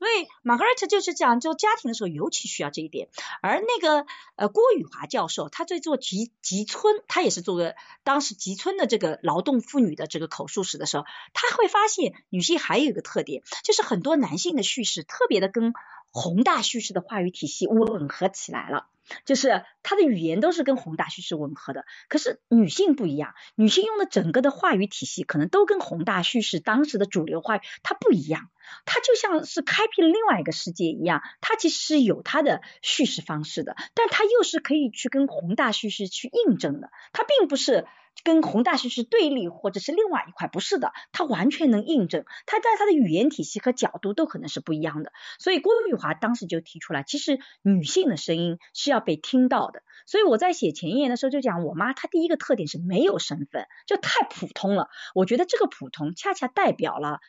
[0.03, 3.07] 所以马格瑞特就是讲就家庭的时候尤其需要这一点，
[3.41, 15.71] 而那个呃郭宇华教授他在做集集村，他也是做个当时集村的这个劳动妇女的这个口述史的时候，他会发现女性还有一个特点，就是很多男性的叙事特别的跟
[16.09, 18.87] 宏大叙事的话语体系吻合起来了。
[19.25, 28.49] 就是他的语言都是跟宏大叙事吻合的，可是女性不一样，女性用的整个的话语体系可能都跟宏大叙事当时的主流话语它不一样，
[28.85, 37.85] 它就像是开辟了另外一个世界一样，它其实是有它的叙事方式的，但它又是可以去跟宏大叙事去印证的，它并不是。
[38.23, 42.25] 跟宏大叙事对立，或者是另外一块，不是的，它完全能印证。
[42.45, 45.11] 它在它的语言体系和角度都可能是不一样的。
[45.39, 49.83] 所以郭玉华当时就提出来，其实女性的声音是要被听到的。
[50.05, 54.89] 所以我在写前言的时候就讲，我妈她第一个特点是没有身份，就太普通了。
[55.15, 57.19] 我觉得这个普通恰恰代表了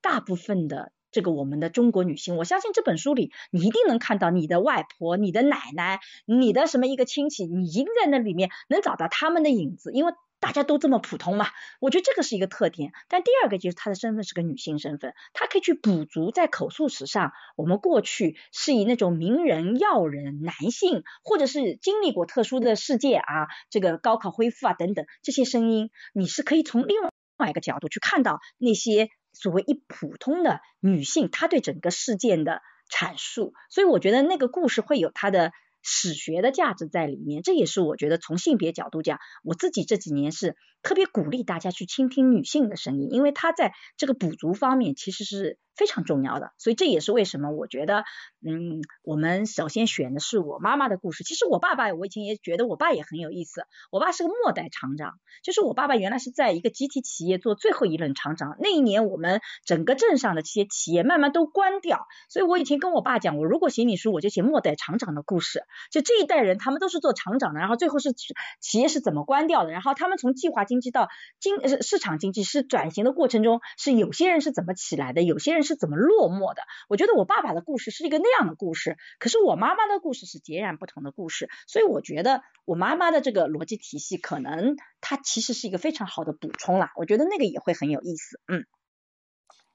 [0.00, 0.92] 大部分的。
[1.12, 11.46] 这个我们的中国女性，我相信这本书里你一定能看到你的外婆、你的奶奶、你的什么一个亲戚，你一定在那里面能找到他们的影子，因为大家都这么普通嘛。
[11.80, 12.92] 我觉得这个是一个特点。
[13.08, 26.96] 但第二个就是她的身份是个女性身份，她可以去补足在口述史上我们过去是以那种名人、要人、男性，或者是经历过特殊的世界啊，这个高考恢复啊等等这些声音，你是可以从另
[27.36, 29.10] 外一个角度去看到那些。
[29.32, 37.42] 所谓一普通的女性，她对整个事件的阐述，所以我觉得那个故事会有它的史学的价值在里面。
[37.42, 45.58] 这也是我觉得从性别角度讲，我自己这几年是特别鼓励大家去倾听女性的声音，因为她在这个补足方面其实是。
[45.74, 48.04] 非常重要的，所以这也是为什么我觉得，
[48.46, 51.24] 嗯，我们首先选的是我妈妈的故事。
[51.24, 53.64] 其实我爸爸，我以前也觉得我爸也很有意思。
[53.90, 58.56] 我爸是个末代厂长，就是我爸爸原来是在一个集体企业做最后一任厂长。
[58.60, 65.62] 那一年我们整个镇上的这些企业慢慢都关掉，所以我以前跟我爸讲，我如果写你书，我就写末代厂长的故事。
[65.90, 71.08] 就这一代人，他们都是做厂长的，然后最后是企业是怎么关掉的，然后他们从计划经济到
[71.40, 75.62] 经市场经济是转型的过程中，是有些人是怎么起来的，有些人。
[75.62, 76.62] 是怎么落寞的？
[76.88, 86.90] 我觉得我爸爸的故事是一个那样的故事，可是我妈妈的故事是截然不同的故事，所以我觉得我妈妈的这个逻辑体系，可能它其实是一个非常好的补充啦。
[86.96, 88.40] 我觉得那个也会很有意思。
[88.48, 88.66] 嗯，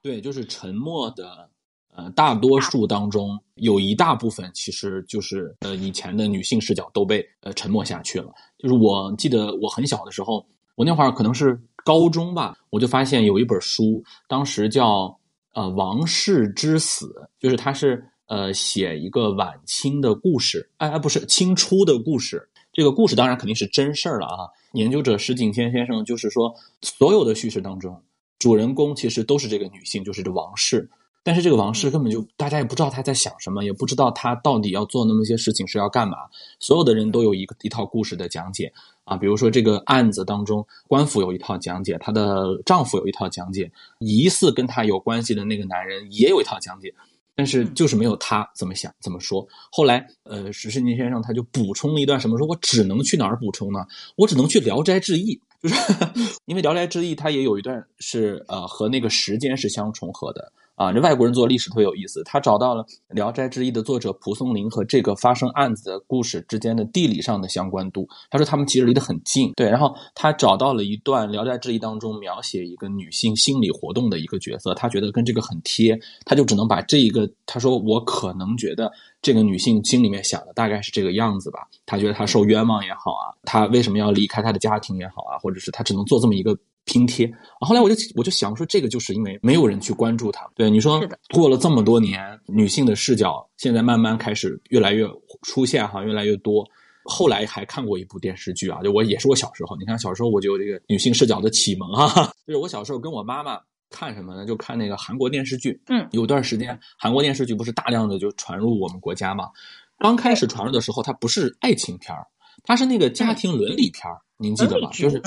[0.02, 1.48] 对，就是沉默的
[1.88, 8.30] 呃大多数当中，有一大部分其实就是呃以前的女性视角都被呃沉默下去了。
[8.58, 10.46] 就是我记得我很小的时候，
[10.78, 15.18] 我那会儿可能是高中吧，我就发现有一本书，当时叫。
[15.54, 22.48] 呃，王氏之死，就是他是呃写一个晚清的故事，哎哎，不是清初的故事。
[22.72, 24.46] 这个故事当然肯定是真事儿了啊。
[24.74, 28.00] 研究者石景天先生就是说，所有的叙事当中，
[28.38, 30.88] 主人公其实都是这个女性，就是这王氏。
[31.22, 36.16] 但是这个王氏根本就大家也不知道他在想什么，也不知道他到底要做那么些事情是要干嘛。
[36.58, 38.72] 所有的人都有一个一套故事的讲解
[39.04, 46.94] 啊，比如说这个案子当中，官府有一套讲解，她的丈夫有一套讲解，疑似跟她有关系的那个男人也有一套讲解，
[47.34, 49.46] 但是就是没有他怎么想怎么说。
[49.70, 53.86] 后来，呃，史世宁先生他就补充了一段什么，说我只能去哪儿补充呢？
[54.16, 55.74] 我只能去《聊斋志异》，就是
[56.46, 60.52] 因为《聊斋志异》它也有一段是呃和那个时间是相重合的。
[60.78, 68.08] 啊，这外国人做历史特别有意思，他找到了《聊斋志异》的作者蒲松龄和这个发生案子的故事之间的地理上的相关度。
[68.30, 69.68] 他说他们其实离得很近，对。
[69.68, 78.88] 然后他找到了一段《聊斋志异》当中描写一个女性心理活动的一个角色，他觉得跟这个很贴，他就只能把这一个，他说我可能觉得
[79.20, 81.66] 这个女性心里面想的大概是这个样子吧。
[81.86, 86.56] 他觉得她受冤枉也好啊，她为什么要离开她的家庭也好啊，或者是她只能做这么一个。
[86.88, 90.48] 拼贴，后来我就我就想说，这个就是因为没有人去关注它。
[90.56, 90.98] 对你说，
[91.34, 95.06] 过了这么多年，女性的视角现在慢慢开始越来越
[95.42, 96.66] 出现哈，越来越多。
[97.04, 102.32] 后来还看过一部电视剧啊，就我也是我小时候，你看小时候我就有这个女性视角的启蒙哈。
[102.48, 104.46] 就是我小时候跟我妈妈看什么呢？
[104.46, 105.78] 就看那个韩国电视剧。
[105.88, 109.50] 嗯，有段时间韩国电视剧不是大量的就传入我们国家嘛？
[109.98, 112.26] 刚开始传入的时候，它不是爱情片儿，
[112.64, 114.90] 它是那个家庭伦理片儿，您记得吧？
[114.94, 115.20] 就是。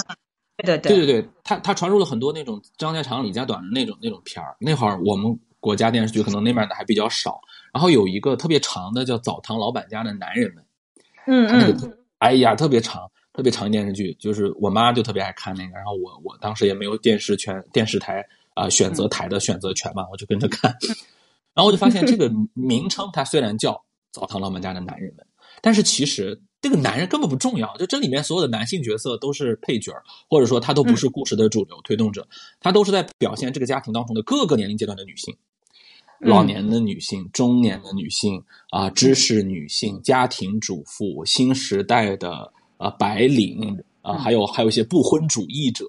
[0.65, 4.55] 对对对对，他他传入了很多那种张家长李家短的那种那种片儿。
[4.59, 7.39] 那会儿我们国家电视剧可能那面的还比较少。
[7.73, 10.63] 然后有一个特别长的叫《澡堂老板家的男人们》，
[11.25, 15.73] 嗯嗯，哎呀，特别长，特别长电视剧，就是我妈就特别爱看那个。
[15.75, 20.75] 然后我我当时也没有电视权电视台啊选择台的选择权嘛，我就跟着看。
[21.53, 23.73] 然后我就发现这个名称它虽然叫
[24.11, 25.25] 《澡堂老板家的男人们》，
[25.61, 26.41] 但是其实。
[26.61, 29.91] 这个男人根本不重要，就这里面所有的男性角色都是配角
[30.29, 32.27] 或者说他都不是故事的主流推动者，
[32.59, 35.35] 他都是在表现这个家庭当中的各个年龄阶段的女性，
[36.19, 45.85] 老年的女性、中年的女性啊，知识女性、家庭主妇、新时代的啊白领啊，还有还有一些不婚主义者，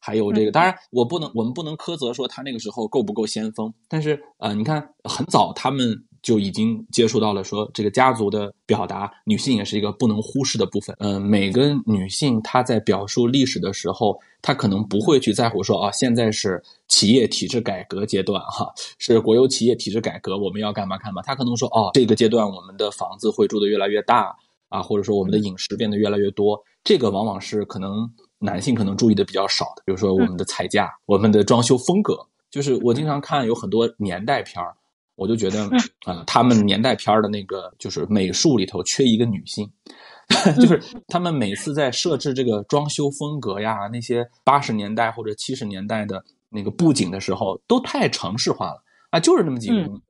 [0.00, 6.04] 还有这个，当然我不能，我们不能苛责说他那个时候够不够先锋，但是呃，你看很早他们。
[6.22, 10.94] 就已经接触到了，说这个家族的表达，女性也是一个不能忽视的部分。
[10.98, 21.22] 嗯，每个女性她在表述历史的时候，她可能不会去在乎说啊，现在是企业体制改革阶段，哈，是国有企业体制改革，我们要干嘛干嘛。
[21.22, 24.36] 她可能说，哦，这个阶段我们的房子会住的越来越大
[24.68, 26.62] 啊，或者说我们的饮食变得越来越多。
[26.84, 32.18] 这个往往是可能男性可能注意的比较少的，比如说我们的菜价，我们的装修风格，
[32.50, 34.76] 就是我经常看有很多年代片儿。
[35.20, 35.68] 我就觉得
[36.06, 39.70] 啊，他们年代片的那个就是美术里头缺一个女性，
[40.56, 50.02] 就是他们每次在设置这个装修风格呀，那些八十年代或者七十年代的那个布景的时候，都太城市化了啊，就是那么几个东西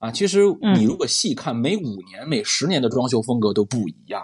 [0.00, 0.10] 啊。
[0.10, 0.42] 其实
[0.74, 4.20] 你如果细看，每五年、每十年的装修风格都不一样，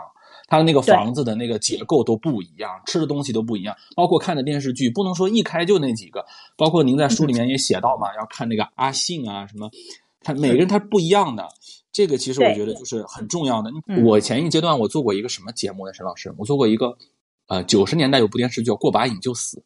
[0.49, 6.27] 它的那个房子的那个结构都不一样，吃的东西都不一样，包括看的电视剧，不能说一开就那几个。
[6.57, 9.71] 包括您在书里面也写到嘛，要看那个阿信啊什么。
[10.23, 11.49] 他每个人他不一样的，
[11.93, 13.71] 这个其实我觉得就是很重要的。
[14.05, 15.93] 我前一个阶段我做过一个什么节目呢？
[15.93, 16.97] 沈老师，我做过一个，
[17.49, 19.63] 呃，九十年代有部电视剧叫《过把瘾就死》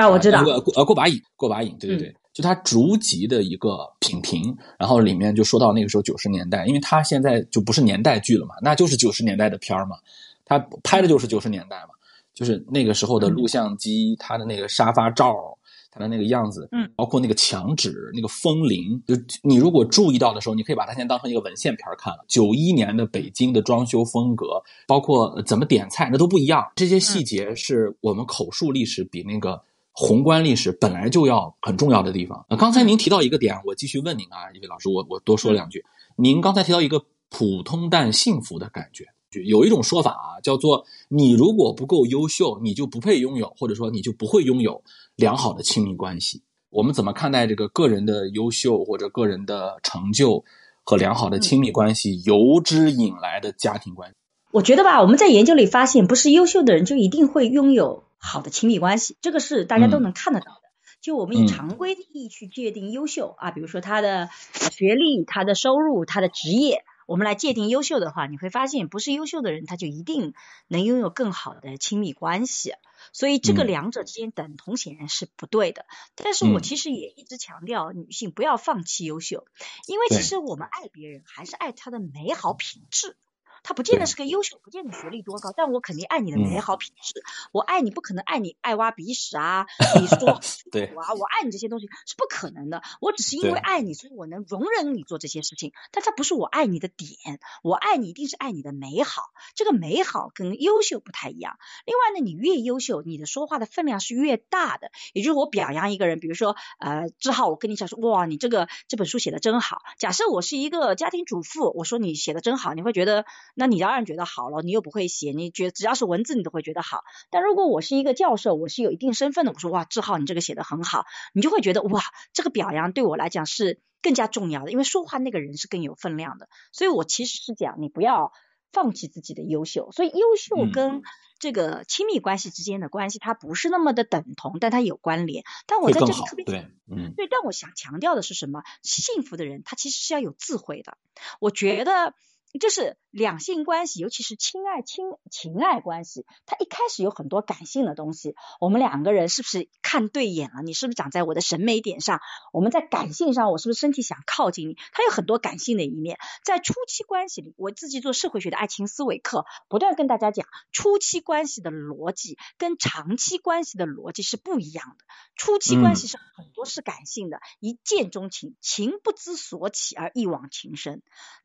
[0.00, 0.42] 啊，我知道，
[0.74, 9.96] 呃，过把瘾，过把瘾，对对对，就他逐级的一个品评，然后里面就说到那个时候九十年代，因为他现在就不是年代剧了嘛，那就是九十年代的片儿嘛，
[10.44, 11.90] 他拍的就是九十年代嘛，
[12.32, 15.51] 就是那个时候的录像机，他的那个沙发罩。
[15.94, 22.24] 它的那个样子，嗯，包括那个墙纸、那个风铃，就你如果注意到的时候，你可以把它先当成一个文献片看了。
[22.26, 26.66] 九一年的北京的装修风格，包括怎么点菜，那都不一样。
[26.74, 32.42] 这些细节是我们口述历史比那个宏观历史本来就要很重要的地方。
[32.58, 35.84] 刚才您提到一个点，我继续问您啊，一位老师，我我多说两句。
[36.16, 39.04] 您刚才提到一个普通但幸福的感觉。
[39.40, 44.82] 有一种说法啊，叫做你如果不够优秀，你就不配拥有，或者说你就不会拥有
[45.16, 46.42] 良好的亲密关系。
[46.70, 50.44] 我们怎么看待这个个人的优秀或者个人的成就
[50.84, 54.16] 和良好的亲密关系由之引来的家庭关系？
[54.50, 60.60] 我觉得吧，我们在研究里发现，不是优秀的人就一定会拥有好的亲密关系，这个是大家都能看得到的。
[61.00, 64.28] 就我们以常规的意义去界定优秀啊，比如说他的
[64.70, 66.84] 学历、他的收入、他的职业。
[67.12, 70.32] 我们来界定优秀的话，你会发现不是优秀的人他就一定
[70.66, 72.72] 能拥有更好的亲密关系，
[73.12, 75.84] 所以这个两者之间等同显然是不对的。
[76.14, 79.44] 但是我其实也一直强调女性不要放弃优秀，
[79.88, 83.14] 因为其实我们爱别人还是爱他的美好品质。
[83.62, 87.22] 他不见得是个优秀，不见得学历多高，但我肯定爱你的美好品质。
[87.52, 89.66] 我爱你不可能爱你爱挖鼻屎啊，
[90.00, 90.40] 你说
[90.72, 92.82] 对啊，我爱你这些东西是不可能的。
[93.00, 97.40] 我只是因为爱你，所以我能容忍你做这些事情，但它不是我爱你的点。
[97.62, 99.22] 我爱你一定是爱你的美好，
[99.54, 101.56] 这个美好跟优秀不太一样。
[101.86, 104.90] 另外呢，你越优秀，你的说话的分量是越大的。
[105.12, 109.82] 也就是我表扬一个人，比如说呃志浩，我跟你讲说，哇，你这个这本书写的真好。
[109.98, 113.24] 假设我是一个家庭主妇，我说你写的真好，你会觉得。
[113.54, 117.02] 那你当然觉得好了，你又不会写，你觉得只要是文字你都会觉得好。
[117.30, 126.48] 但如果我是一个教授，我是有一定身份的，我说哇志浩你这个写的很好，你就会觉得哇这个表扬对我来讲是更加重要的，因为说话那个人是更有分量的。
[126.72, 128.32] 所以我其实是讲你不要
[128.72, 131.02] 放弃自己的优秀，所以优秀跟
[131.38, 135.44] 这个亲密关系之间的关系它不是那么的等同，但它有关联。
[135.66, 138.62] 但我在这里特别对，嗯，对，但我想强调的是什么？
[138.82, 140.96] 幸福的人他其实是要有智慧的，
[141.38, 142.14] 我觉得。
[142.58, 148.34] 就是两性关系，尤其是亲爱亲情爱关系，它一开始有很多感性的东西。
[148.60, 150.62] 我们两个人是不是看对眼了？
[150.62, 152.20] 你是不是长在我的审美点上？
[152.52, 154.76] 我们在感性上，我是不是身体想靠近你？
[154.92, 156.18] 它有很多感性的一面。
[156.44, 165.04] 在初期关系里，我自己做社会学的爱情思维课，不断跟大家讲，初期关系的逻辑跟长期关系的逻辑是不一样的。
[165.36, 171.02] 初期关系是很多是感性的，一见钟情，情不知所起而一往情深。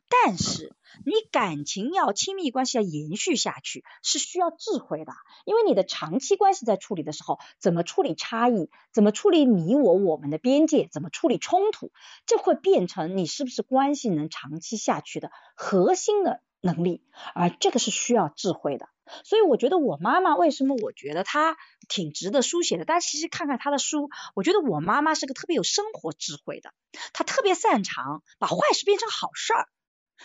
[0.09, 0.73] 但是
[1.05, 5.13] 你感情要亲密关系要延续下去，是需要智慧的。
[5.45, 11.91] 因为你的长期关系在处理的时候，怎么处理差异，怎么处理你我我们的边界，怎么处理冲突，
[12.25, 17.03] 这会变成你是不是关系能长期下去的核心的能力。
[17.35, 18.87] 而这个是需要智慧的。
[19.23, 22.83] 所以我觉得我妈妈为什么我觉得她挺值得书写的？
[22.85, 26.73] 大家其实看看她的书，我觉得我妈妈是个特别有生活智慧的，
[27.13, 29.67] 她特别擅长把坏事变成好事儿。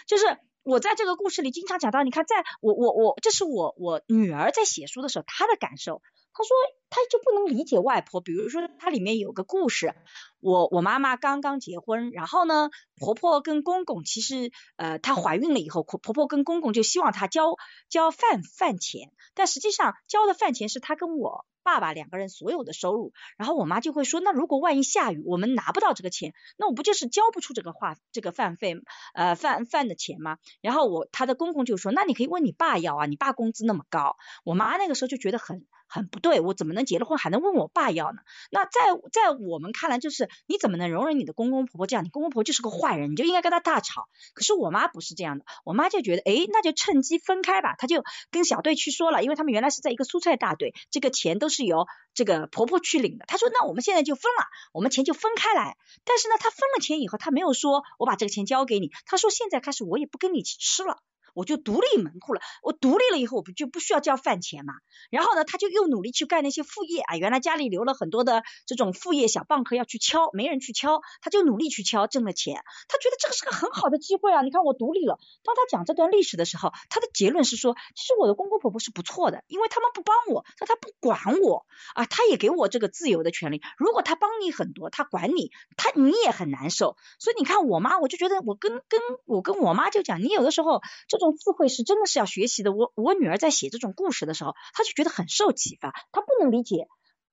[0.06, 0.24] 就是
[0.62, 6.02] 我在这个故事里经常讲到，你看，在我我我，这是我我女儿在写书的时候她的感受。
[6.34, 6.56] 她说
[6.90, 9.94] 她就不能理解外婆，比如说它里面有个故事，
[10.40, 17.56] 我我妈妈刚刚结婚，然后呢，婆婆跟公公其实呃她怀孕了以后，婆婆跟公公就希望她交
[17.88, 21.46] 交饭饭钱，但实际上交的饭钱是她跟我。
[21.64, 28.74] 爸爸两个人所有的收入，然后我妈就会说，那如果万一下雨，我们拿不到这个钱，那我不就是交不出这个话这个饭费
[29.14, 30.38] 呃饭饭的钱吗？
[30.60, 34.16] 然后我他的公公就说，那你可以问你爸要啊，你爸工资那么高。
[34.42, 35.64] 我妈那个时候就觉得很。
[35.92, 38.22] 很不对，我怎么能结了婚还能问我爸要呢？
[38.50, 38.80] 那在
[39.12, 42.02] 在我们看来，就是你怎么能容忍你的公公婆婆这样？
[42.02, 44.08] 你公公婆婆就是个坏人，你就应该跟他大吵。
[44.32, 47.74] 可是我妈不是这样的，我妈就觉得，哎，那就趁机分开吧。
[47.76, 53.26] 她就跟小队去说了，因为他们原来是在一个蔬菜大队，这个钱都是由这个婆婆去领的。
[53.26, 55.76] 她说，那我们现在就分了，我们钱就分开来。
[56.04, 61.02] 但是呢，她分了钱以后，她没有说我把这个钱交给你，她说现在开始我也不跟你一起吃了。
[61.34, 64.74] 我就独立门户了，我独立了以后，我不就不需要交饭钱嘛？
[65.10, 67.16] 然后呢，他就又努力去干那些副业啊。
[67.16, 72.62] 原来家里留了很多的这种副业小蚌壳要去敲，没人去敲，他就努力去敲，挣了钱。
[72.86, 74.42] 他觉得这个是个很好的机会啊！
[74.42, 75.18] 你看我独立了。
[75.42, 81.64] 当他讲这段历史的时候，他的结论是说，其实我的公公婆婆是不错的，因为他们不帮我，但他不管我
[81.94, 83.62] 啊，他也给我这个自由的权利。
[83.78, 86.98] 如果他帮你很多，他管你，他你也很难受。
[87.18, 91.21] 所以你看我妈，我就觉得我跟跟我跟我妈就讲，你有的时候这。
[91.21, 92.72] 这这种智慧是真的是要学习的。
[92.72, 95.92] 我我女儿在写这种故事的时候，她就觉得很受启发。
[96.10, 96.88] 她不能理解，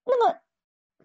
[0.05, 0.37] 那么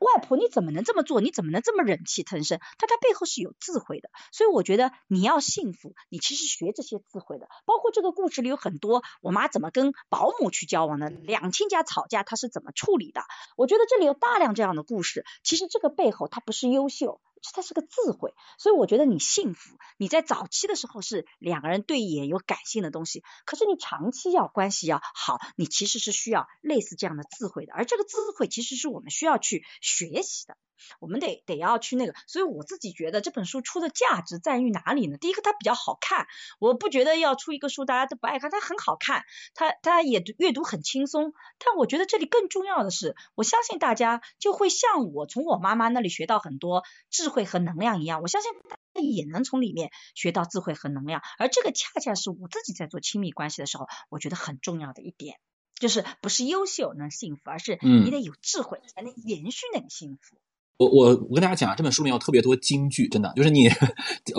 [0.01, 1.23] 外婆你怎么能这么做？
[1.23, 2.59] 你怎么能这么忍气吞声？
[2.79, 4.11] 但她背后是有智慧的。
[4.33, 7.49] 所以我觉得你要幸福，你其实学这些智慧的。
[7.65, 13.23] 包括这个故事里有很多，我妈怎么跟保姆去交往的，两亲家吵架她是怎么处理的？
[13.57, 15.25] 我觉得这里有大量这样的故事。
[15.43, 17.23] 其实这个背后它不是优秀。
[17.53, 19.77] 它是个智慧，所以我觉得你幸福。
[19.99, 27.75] 你在早期的时候是两个人对眼有感性的东西，可是你长期要关系要好，你其实是需要类似这样的智慧的。
[27.75, 30.57] 而这个智慧其实是我们需要去学习的，
[31.01, 32.15] 我们得得要去那个。
[32.27, 35.19] 所以我自己觉得这本书出的价值在于哪里呢？
[35.19, 36.27] 第一个，它比较好看，
[36.59, 41.35] 我不觉得要出一个书大家都不爱看，它很好看，它它也阅读很轻松。
[41.59, 47.34] 但我觉得这里更重要的是，我相信大家就会像我从我妈妈那里学到很多智。
[47.34, 55.39] 慧和能量一样，我相信大家也能从里面学到智慧和能量，而这个恰恰是我自己在做亲密关系的时候，我觉得很重要的一点，
[55.81, 60.37] 就是不是优秀能幸福，而是你得有智慧才能延续那个幸福。
[60.77, 63.69] 我我我跟大家讲啊，这本书里有特别多金句，真的就是你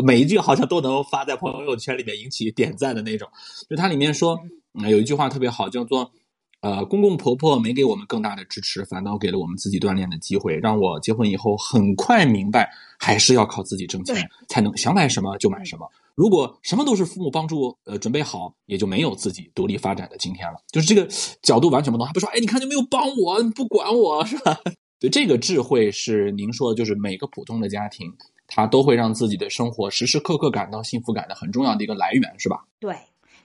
[0.05, 3.29] 每一句好像都能发在朋友圈里面引起点赞的那种。
[3.69, 4.39] 就它里面说
[4.89, 6.13] 有一句话特别好，叫做。
[6.65, 15.87] 呃，公公婆婆没给我们更大的支持，反倒给了我们自己锻炼的机会，让我结婚以后很快明白，还是要靠自己挣钱，才能想买什么就买什么。
[16.15, 20.57] 如果什么都是父母帮助，呃，准备好，也就没有自己独立发展的今天了。
[20.71, 21.07] 就是这个
[21.43, 24.57] 角度完全不同，还不说，哎，你看就没有帮我，你不管我是吧？
[24.99, 28.11] 对，这个智慧是您说的，就是每个普通的家庭，
[28.47, 32.65] 他都会让自己的生活时时刻刻感到幸福感的很重要的一个来源，是吧？
[32.79, 32.95] 对。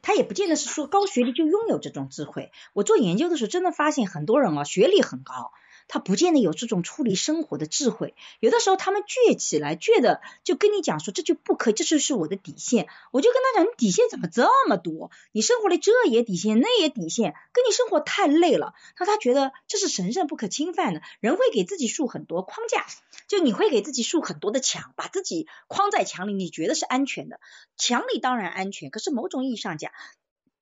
[0.03, 2.53] 他也不见得是说高学历就拥有这种智慧。
[2.73, 5.53] 我做研究的时候，真的发现很多人啊，学历很高。
[5.93, 12.87] 他不见得有这种处理生活的智慧，有的时候他们倔起来，倔的就跟你讲说这就不可，这就是我的底线。
[13.11, 15.11] 我就跟他讲，你底线怎么这么多？
[15.33, 18.73] 你生活里这也底线，那也底线，跟你生活太累了。
[19.01, 22.87] 那他觉得这是神圣不可侵犯的，人会给自己树很多框架，
[23.27, 27.41] 就你会给自己树很多的墙，把自己框在墙里，你觉得是安全的。
[27.77, 29.91] 墙里当然安全，可是某种意义上讲，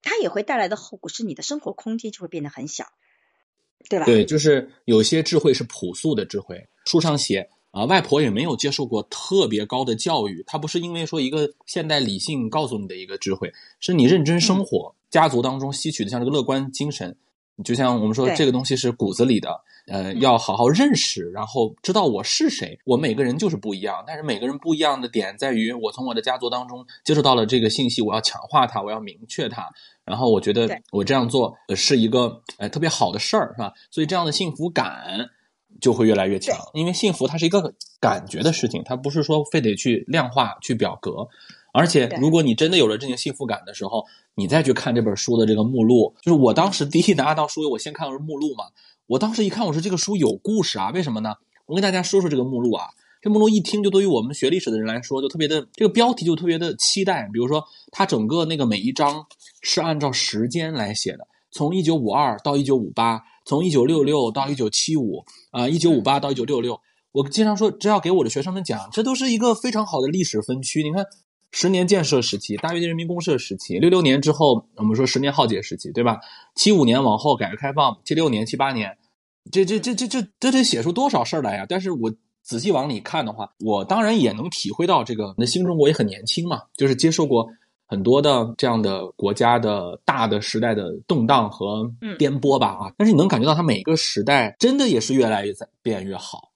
[0.00, 2.86] 它也会带来的后果是你的生活空间就会变得很小。
[3.88, 4.04] 对吧？
[4.04, 6.66] 对，就是有些智慧是朴素的智慧。
[6.84, 17.16] 书上写啊，外婆也没有接受过特别高的教育，她不是因为说一个现代理性告诉你的一个智慧，是你认真生活，家族当中吸取的像这个乐观精神。
[17.64, 22.78] 就像我们说，这个东西是骨子里的，呃，要好好认识，然后知道我是谁。
[22.84, 29.68] 我每个人就是不一样，但是每个人不一样的点在于，我从我的家族当中接受到了这个信息，我要强化它，我要明确它。
[30.04, 33.72] 然后我觉得我这样做是一个呃特别好的事儿，是吧？
[33.90, 35.28] 所以这样的幸福感
[35.80, 41.28] 就会越来越强，因为幸福它是一个感觉的事情，它不是说非得去量化去表格。
[41.72, 44.04] 而且，如果你真的有了这种幸福感的时候，
[44.34, 48.64] 你再去看这本书的这个目录，就是我当时第一拿到书，我先看的是目录嘛。
[49.06, 51.34] 我当时一看，我说这个书有故事啊，为什么呢？
[51.66, 52.86] 我跟大家说说这个目录啊。
[53.20, 57.28] 这目录一听，就对于我们学历史的人来说，就特别的这个标题就特别的期待。
[57.32, 59.26] 比如说，它整个那个每一章
[59.62, 66.80] 是按照时间来写的，从一九五二到一九五八，从一九六六到一九七五，啊，一九五八到一九六六。
[67.12, 70.82] 我经常说，这要给我的学生们讲，这都是一个非常好的历史分区。
[70.82, 71.04] 你看。
[71.50, 76.18] 十年建设时期，大跃进人民公社时期，六六年之后，我们说十年浩劫时期，对吧？
[76.54, 78.96] 七五年往后，改革开放，七六年、七八年，
[79.50, 81.64] 这这这这这这得写出多少事儿来呀？
[81.68, 85.34] 但是我仔细往里看的话，我当然也能体会到这个。
[85.38, 87.48] 那新中国也很年轻嘛，就是接受过
[87.86, 92.92] 很多的这样的国家的大的时代的动荡和颠簸吧啊。
[92.98, 96.47] 但是你能感觉到，它每个时代真的也是越来越在变越好。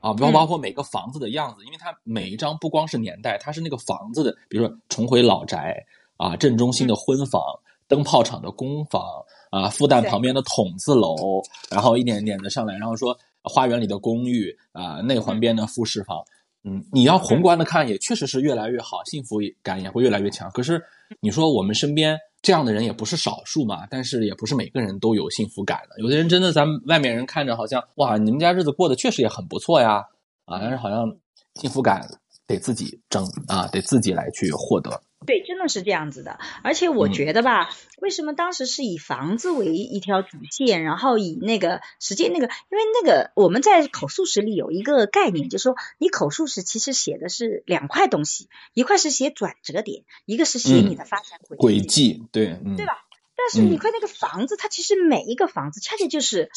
[0.00, 5.84] 啊，包包括每个房子的样子，因为它每一张不光是年代，它是那个房子的，比如说重回老宅
[6.16, 7.42] 啊，镇中心的婚房，
[7.86, 9.02] 灯泡厂的工房
[9.50, 16.22] 啊，复旦旁边的筒子楼，然后一点点的上来，然后说花园里的公寓啊，内环边的复式房，
[16.64, 20.50] 嗯，你要宏观的看，也确实是越来越好，幸福感也会越来越强。
[20.52, 20.82] 可是
[21.20, 22.18] 你说我们身边。
[22.40, 26.00] 这样的人也不是少数嘛，但是也不是每个人都有幸福感的。
[26.00, 30.06] 有的人真的，咱们外面人看着好像哇，你们家日子过得确实也很不错呀，
[30.44, 31.16] 啊，但是好像
[31.54, 32.08] 幸福感
[32.48, 35.02] 得自己争啊，得自己来去获得。
[35.26, 36.38] 对，真的是这样子的。
[36.62, 37.68] 而且我觉得吧，
[38.00, 53.04] 为什么当时是以房子为一条主线，然后以那个实际那个，因为那个我们在口述史里有一个概念，就是说你口述史其实写的是两块东西，一块是写转折点，一个是写你的发展轨迹，对，对吧？
[53.36, 56.50] 但是你看那个房子，它其实每一个房子恰恰就是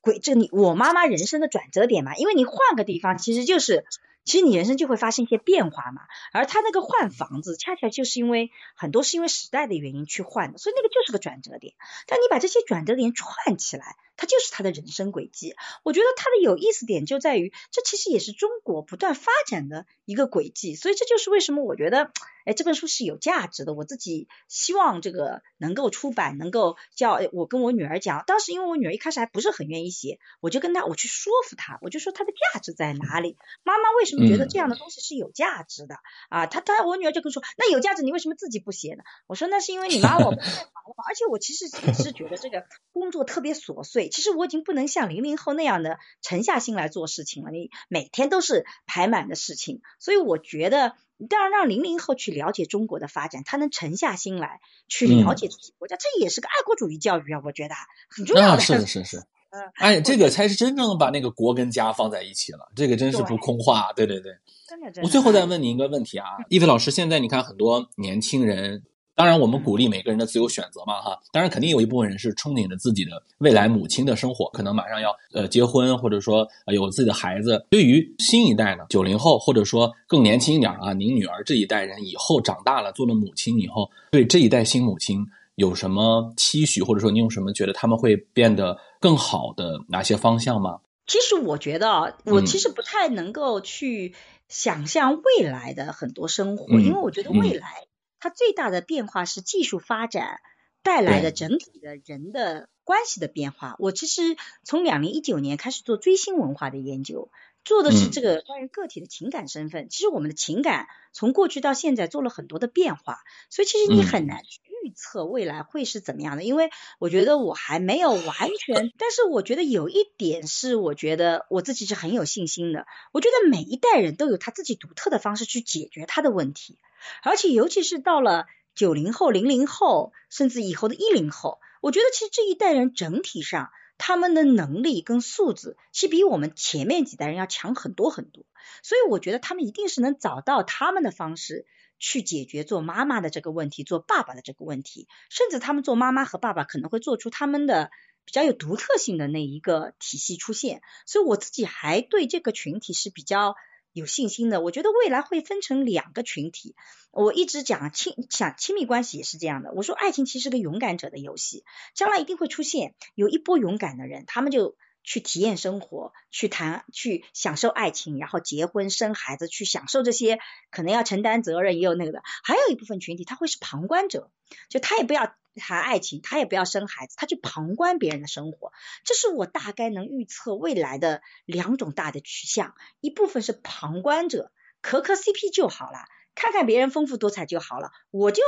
[0.00, 3.84] 轨，这你我妈妈人生的转折点嘛，因为你换个地方，其实就是。
[4.26, 6.02] 其实你人生就会发生一些变化嘛，
[6.32, 11.72] 而他那个换房子，恰恰就是因为很多是因为时代的原因去换的，所以那个就是个转折点。
[12.06, 13.96] 但你把这些转折点串起来。
[14.18, 15.54] 它就是他的人生轨迹。
[15.82, 20.74] 我觉得他的有意思点就在于，这其实也是中国不断发展的一个轨迹。
[20.74, 22.10] 所以这就是为什么我觉得，
[22.46, 23.74] 哎，这本书是有价值的。
[23.74, 28.24] 我自己希望这个能够出版，能够叫我跟我女儿讲。
[28.26, 33.36] 当时因为我女儿一开始还不是很愿意写，我就跟她我去说服她，我就说她的价值在哪里？
[33.64, 35.96] 妈妈为什么觉得这样的东西是有价值的？
[36.28, 39.02] 啊，他他我女儿就跟说，那有价值你为什么自己不写呢？
[39.26, 44.08] 我说那是因为你妈我太忙了嘛，而且我其实也是觉得这个工作特别琐碎。
[44.08, 50.94] 其实我已经不能像零零后那样的沉下心来做事情了，你每天都是排满的事情，所以我觉得，
[51.28, 57.74] 当然让零零后去了解中国的发展，他能沉下心来去了解自己国家，这也是个爱国主义教育啊，我觉得
[58.08, 58.60] 很重要的。
[58.60, 59.26] 是是是，嗯，
[59.78, 64.32] 哎，这个才是真正的把那个国跟家放在一起了，这个真是不空话，对对对。
[64.68, 65.02] 真的真的。
[65.02, 68.82] 我最后再问你一个问题啊，易飞老师，现在你看很多年轻人。
[69.18, 71.18] 当然，我们鼓励每个人的自由选择嘛，哈。
[71.32, 77.64] 当然，肯定有一部分人是憧憬着自己的未来母亲的生活，可能马上要呃结婚，或者说有自己的孩子。
[77.70, 85.26] 对于新一代呢，九零后或者说更年轻一点啊，您女儿这一代人以后长大了做了母亲以后，对这一代新母亲，
[85.56, 90.80] 有什么期许，或者说你有什么觉得他们会变得更好的哪些方向吗？
[91.06, 94.14] 其实我觉得，我其实不太能够去
[94.48, 97.86] 想象未来的很多生活，因为我觉得未来
[98.20, 100.40] 它最大的变化是技术发展
[100.82, 103.76] 带来的整体的人的关系的变化。
[103.78, 107.30] 我其实从两零一九年开始做追星文化的研究。
[107.64, 109.88] 做的是这个关于个体的情感身份。
[109.88, 113.18] 其实我们的情感从过去到现在做了很多的变化，
[113.50, 116.44] 所以其实你很难去预测未来会是怎么样的。
[116.44, 122.86] 因为我觉得我还没有完全，但是我觉得有一点是，我觉得我自己是很有信心的。
[123.12, 126.78] 我觉得每一代人都有他自己独特的方式去解决他的问题，
[127.22, 133.70] 而且尤其是到了九零后、零零后，甚至以后的一零后，我觉得其实这一代人整体上。
[133.98, 138.44] 他们的能力跟素质，其实比我们前面几代人要强很多很多，
[138.82, 141.64] 所以我觉得他们一定是能找到他们的方式
[141.98, 147.90] 去解决做妈妈的这个问题，做爸爸的这个问题，甚至他们做妈妈和爸爸可能会做出他们的
[148.24, 153.54] 比较有独特性的那一个体系出现，所以我自己还对这个群体是比较。
[153.92, 156.74] 有信心的，我觉得未来会分成两个群体。
[157.12, 159.72] 我一直讲亲，想亲密关系也是这样的。
[159.72, 164.76] 我说爱情其实是个勇敢者的游戏，将来一定会出现有一波勇敢的人，他们就
[165.06, 170.38] 去体验生活，去谈，去享受爱情，然后结婚生孩子，去享受这些，
[170.70, 172.22] 可能要承担责任，也有那个的。
[172.44, 174.30] 还有一部分群体，他会是旁观者，
[174.68, 175.34] 就他也不要。
[175.58, 178.74] 谈爱情，他也不要生孩子，他去旁观别人的生活，
[179.06, 182.74] 这是我大概能预测未来的两种大的取向。
[183.00, 184.52] 一部分是旁观者，
[184.82, 186.00] 磕磕 CP 就好了，
[186.34, 188.42] 看看别人丰富多彩就好了，我就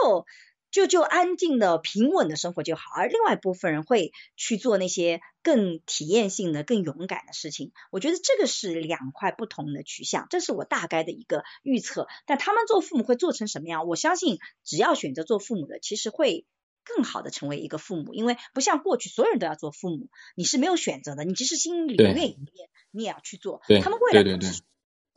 [0.70, 2.82] 就就安静的平稳的生活就好。
[2.94, 7.72] 而另外一部分人会去做那些更体验性的、更勇敢的事情。
[7.90, 12.06] 我觉得这个是两块不同的取向，这是我大概的一个预测。
[12.26, 13.86] 但他们做父母会做成什么样？
[13.86, 16.46] 我相信，只要选择做父母的，其实会。
[16.96, 22.38] 更好的成为一个父母，因为不像过去所有人都要做父母，你是没有选择的，你即使心里不愿意，
[22.92, 23.60] 你也要去做。
[23.82, 24.62] 他们未来不是选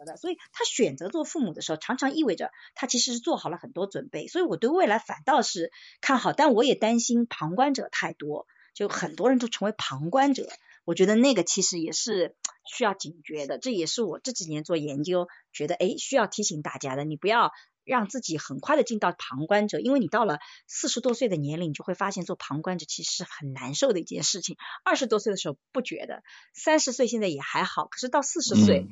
[0.05, 4.27] 的，所以他选择做父母的时候，常常意味着他其实是做好了很多准备。
[4.27, 5.71] 所以我对未来反倒是
[6.01, 10.49] 看好，但我也担心旁观者太多，就很多人都成为旁观者。
[10.85, 12.35] 我觉得那个其实也是
[12.65, 17.51] 需要警觉的，这也是我这几年做研究觉得哎需要提醒大家的，你不要。
[17.83, 20.37] 让自己很快的进到旁观者，因为你到了
[20.67, 24.55] 四十多岁的年龄，你就会发现做旁观者其实是很难受的一件事情。
[24.85, 26.21] 二十多岁的时候不觉得，
[26.53, 28.85] 三十岁现在也还好，可是到四十岁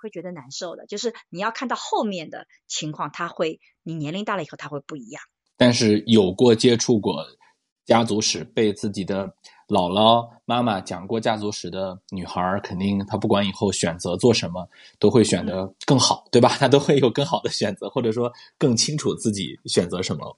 [0.00, 0.86] 会觉得难受的。
[0.86, 5.22] 就是你要看到后面的情况，他会，你年龄大了以后他会不一样。
[5.56, 7.24] 但是有过接触过
[7.84, 9.34] 家族史，被自己的。
[9.70, 16.48] 姥姥、妈妈讲过家族史的女孩，肯定她不管以后选择做什么，都会选得更好，对吧？
[16.58, 20.36] 她都会有更好的选择，或者说更清楚自己选择什么。